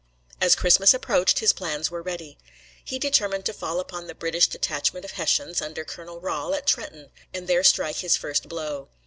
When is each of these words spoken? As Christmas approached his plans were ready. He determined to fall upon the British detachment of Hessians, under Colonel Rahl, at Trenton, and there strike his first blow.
As 0.41 0.55
Christmas 0.55 0.95
approached 0.95 1.37
his 1.37 1.53
plans 1.53 1.91
were 1.91 2.01
ready. 2.01 2.39
He 2.83 2.97
determined 2.97 3.45
to 3.45 3.53
fall 3.53 3.79
upon 3.79 4.07
the 4.07 4.15
British 4.15 4.47
detachment 4.47 5.05
of 5.05 5.11
Hessians, 5.11 5.61
under 5.61 5.85
Colonel 5.85 6.19
Rahl, 6.19 6.55
at 6.55 6.65
Trenton, 6.65 7.11
and 7.35 7.47
there 7.47 7.63
strike 7.63 7.97
his 7.97 8.17
first 8.17 8.49
blow. 8.49 8.89